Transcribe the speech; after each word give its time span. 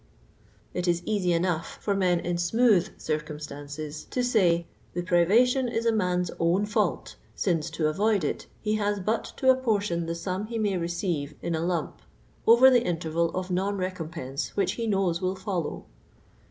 It 0.73 0.87
is 0.87 1.03
easy 1.05 1.31
enough 1.31 1.77
for 1.79 1.93
men 1.93 2.19
in 2.21 2.39
smooth 2.39 2.89
circum 2.99 3.37
stances 3.39 4.03
to 4.05 4.23
say," 4.23 4.65
the 4.95 5.03
privation 5.03 5.67
is 5.69 5.85
a 5.85 5.91
man's 5.91 6.31
own 6.39 6.65
fault, 6.65 7.17
since, 7.35 7.69
to 7.69 7.87
avoid 7.87 8.23
it, 8.23 8.47
he 8.61 8.77
has 8.77 8.99
but 8.99 9.25
to 9.37 9.51
apportion 9.51 10.07
the 10.07 10.15
sum 10.15 10.47
he 10.47 10.57
may 10.57 10.75
receive 10.75 11.35
in 11.43 11.53
a 11.53 11.61
lump 11.63 12.01
over 12.47 12.71
the 12.71 12.83
interval 12.83 13.29
of 13.37 13.51
non 13.51 13.77
recomiHJUsc 13.77 14.55
which 14.55 14.71
he 14.71 14.87
knows 14.87 15.21
will 15.21 15.35
follow." 15.35 15.85